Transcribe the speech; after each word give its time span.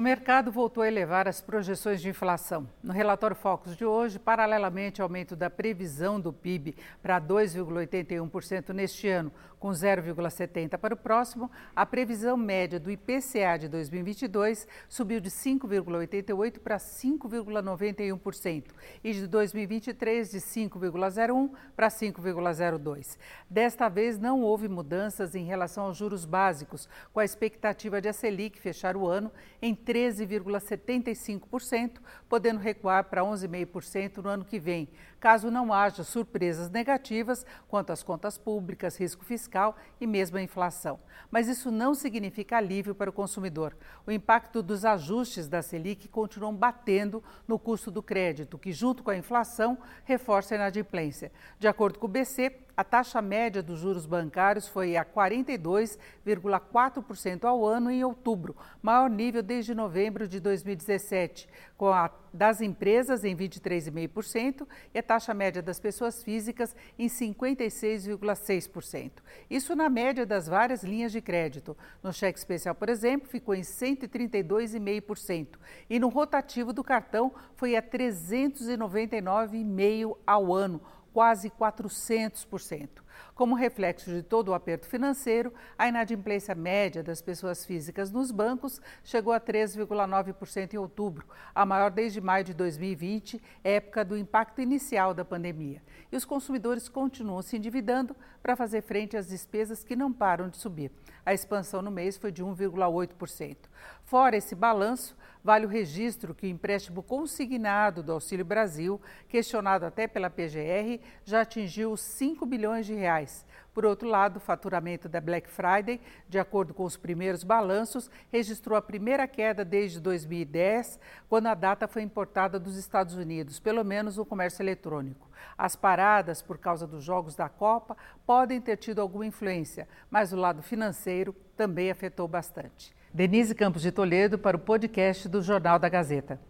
O 0.00 0.02
mercado 0.02 0.50
voltou 0.50 0.82
a 0.82 0.88
elevar 0.88 1.28
as 1.28 1.42
projeções 1.42 2.00
de 2.00 2.08
inflação. 2.08 2.66
No 2.82 2.90
relatório 2.90 3.36
Focus 3.36 3.76
de 3.76 3.84
hoje, 3.84 4.18
paralelamente 4.18 5.02
ao 5.02 5.06
aumento 5.06 5.36
da 5.36 5.50
previsão 5.50 6.18
do 6.18 6.32
PIB 6.32 6.74
para 7.02 7.20
2,81% 7.20 8.70
neste 8.70 9.10
ano, 9.10 9.30
com 9.58 9.68
0,70% 9.68 10.78
para 10.78 10.94
o 10.94 10.96
próximo, 10.96 11.50
a 11.76 11.84
previsão 11.84 12.34
média 12.34 12.80
do 12.80 12.90
IPCA 12.90 13.58
de 13.58 13.68
2022 13.68 14.66
subiu 14.88 15.20
de 15.20 15.28
5,88% 15.28 16.60
para 16.60 16.78
5,91% 16.78 18.64
e 19.04 19.12
de 19.12 19.26
2023 19.26 20.30
de 20.30 20.38
5,01% 20.38 21.50
para 21.76 21.88
5,02%. 21.88 23.18
Desta 23.50 23.86
vez, 23.90 24.18
não 24.18 24.40
houve 24.40 24.66
mudanças 24.66 25.34
em 25.34 25.44
relação 25.44 25.84
aos 25.84 25.98
juros 25.98 26.24
básicos, 26.24 26.88
com 27.12 27.20
a 27.20 27.24
expectativa 27.24 28.00
de 28.00 28.08
a 28.08 28.14
Selic 28.14 28.58
fechar 28.58 28.96
o 28.96 29.06
ano 29.06 29.30
em 29.60 29.74
13,75%, 29.90 31.98
podendo 32.28 32.60
recuar 32.60 33.02
para 33.04 33.22
11,5% 33.22 34.18
no 34.18 34.28
ano 34.28 34.44
que 34.44 34.60
vem, 34.60 34.88
caso 35.18 35.50
não 35.50 35.72
haja 35.72 36.04
surpresas 36.04 36.70
negativas 36.70 37.44
quanto 37.66 37.90
às 37.90 38.04
contas 38.04 38.38
públicas, 38.38 38.96
risco 38.96 39.24
fiscal 39.24 39.76
e 40.00 40.06
mesmo 40.06 40.38
a 40.38 40.42
inflação. 40.42 41.00
Mas 41.28 41.48
isso 41.48 41.72
não 41.72 41.92
significa 41.92 42.56
alívio 42.56 42.94
para 42.94 43.10
o 43.10 43.12
consumidor. 43.12 43.76
O 44.06 44.12
impacto 44.12 44.62
dos 44.62 44.84
ajustes 44.84 45.48
da 45.48 45.60
Selic 45.60 46.06
continuam 46.06 46.54
batendo 46.54 47.20
no 47.48 47.58
custo 47.58 47.90
do 47.90 48.02
crédito, 48.02 48.58
que, 48.58 48.72
junto 48.72 49.02
com 49.02 49.10
a 49.10 49.16
inflação, 49.16 49.76
reforça 50.04 50.54
a 50.54 50.56
inadimplência. 50.56 51.32
De 51.58 51.66
acordo 51.66 51.98
com 51.98 52.06
o 52.06 52.08
BC, 52.08 52.50
a 52.80 52.84
taxa 52.84 53.20
média 53.20 53.62
dos 53.62 53.80
juros 53.80 54.06
bancários 54.06 54.66
foi 54.66 54.96
a 54.96 55.04
42,4% 55.04 57.44
ao 57.44 57.66
ano 57.66 57.90
em 57.90 58.02
outubro, 58.02 58.56
maior 58.80 59.10
nível 59.10 59.42
desde 59.42 59.74
novembro 59.74 60.26
de 60.26 60.40
2017, 60.40 61.46
com 61.76 61.88
a 61.88 62.10
das 62.32 62.60
empresas 62.60 63.24
em 63.24 63.36
23,5% 63.36 64.64
e 64.94 64.98
a 64.98 65.02
taxa 65.02 65.34
média 65.34 65.60
das 65.60 65.80
pessoas 65.80 66.22
físicas 66.22 66.76
em 66.98 67.08
56,6%. 67.08 69.10
Isso 69.50 69.74
na 69.74 69.88
média 69.88 70.24
das 70.24 70.46
várias 70.46 70.84
linhas 70.84 71.10
de 71.12 71.20
crédito. 71.20 71.76
No 72.02 72.10
cheque 72.12 72.38
especial, 72.38 72.74
por 72.74 72.88
exemplo, 72.88 73.28
ficou 73.28 73.54
em 73.54 73.60
132,5% 73.62 75.58
e 75.88 75.98
no 75.98 76.08
rotativo 76.08 76.72
do 76.72 76.84
cartão 76.84 77.32
foi 77.56 77.74
a 77.76 77.82
399,5% 77.82 80.16
ao 80.26 80.54
ano 80.54 80.80
quase 81.12 81.50
400%. 81.50 83.02
Como 83.34 83.54
reflexo 83.54 84.10
de 84.10 84.22
todo 84.22 84.48
o 84.48 84.54
aperto 84.54 84.86
financeiro, 84.86 85.52
a 85.78 85.88
inadimplência 85.88 86.54
média 86.54 87.02
das 87.02 87.22
pessoas 87.22 87.64
físicas 87.64 88.10
nos 88.10 88.30
bancos 88.30 88.80
chegou 89.02 89.32
a 89.32 89.40
3,9% 89.40 90.74
em 90.74 90.78
outubro, 90.78 91.26
a 91.54 91.64
maior 91.64 91.90
desde 91.90 92.20
maio 92.20 92.44
de 92.44 92.54
2020, 92.54 93.42
época 93.64 94.04
do 94.04 94.16
impacto 94.16 94.60
inicial 94.60 95.14
da 95.14 95.24
pandemia. 95.24 95.82
E 96.10 96.16
os 96.16 96.24
consumidores 96.24 96.88
continuam 96.88 97.42
se 97.42 97.56
endividando 97.56 98.14
para 98.42 98.56
fazer 98.56 98.82
frente 98.82 99.16
às 99.16 99.28
despesas 99.28 99.84
que 99.84 99.96
não 99.96 100.12
param 100.12 100.48
de 100.48 100.56
subir. 100.56 100.90
A 101.24 101.34
expansão 101.34 101.82
no 101.82 101.90
mês 101.90 102.16
foi 102.16 102.32
de 102.32 102.42
1,8%. 102.42 103.56
Fora 104.04 104.36
esse 104.36 104.54
balanço, 104.54 105.16
vale 105.44 105.66
o 105.66 105.68
registro 105.68 106.34
que 106.34 106.46
o 106.46 106.50
empréstimo 106.50 107.02
consignado 107.02 108.02
do 108.02 108.12
Auxílio 108.12 108.44
Brasil, 108.44 109.00
questionado 109.28 109.84
até 109.84 110.08
pela 110.08 110.30
PGR, 110.30 111.00
já 111.24 111.42
atingiu 111.42 111.96
5 111.96 112.44
bilhões 112.46 112.86
de 112.86 112.94
reais. 113.10 113.44
Por 113.74 113.84
outro 113.84 114.08
lado, 114.08 114.36
o 114.36 114.40
faturamento 114.40 115.08
da 115.08 115.20
Black 115.20 115.48
Friday, 115.48 116.00
de 116.28 116.38
acordo 116.38 116.74
com 116.74 116.84
os 116.84 116.96
primeiros 116.96 117.44
balanços, 117.44 118.10
registrou 118.32 118.76
a 118.76 118.82
primeira 118.82 119.26
queda 119.28 119.64
desde 119.64 120.00
2010, 120.00 120.98
quando 121.28 121.46
a 121.46 121.54
data 121.54 121.86
foi 121.86 122.02
importada 122.02 122.58
dos 122.58 122.76
Estados 122.76 123.14
Unidos, 123.14 123.60
pelo 123.60 123.84
menos 123.84 124.16
no 124.16 124.26
comércio 124.26 124.62
eletrônico. 124.62 125.28
As 125.56 125.76
paradas 125.76 126.42
por 126.42 126.58
causa 126.58 126.86
dos 126.86 127.04
jogos 127.04 127.36
da 127.36 127.48
Copa 127.48 127.96
podem 128.26 128.60
ter 128.60 128.76
tido 128.76 129.00
alguma 129.00 129.26
influência, 129.26 129.88
mas 130.10 130.32
o 130.32 130.36
lado 130.36 130.62
financeiro 130.62 131.34
também 131.56 131.90
afetou 131.90 132.26
bastante. 132.26 132.94
Denise 133.12 133.54
Campos 133.54 133.82
de 133.82 133.92
Toledo 133.92 134.38
para 134.38 134.56
o 134.56 134.60
podcast 134.60 135.28
do 135.28 135.42
Jornal 135.42 135.78
da 135.78 135.88
Gazeta. 135.88 136.49